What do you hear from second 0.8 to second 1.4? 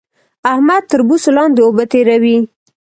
تر بوسو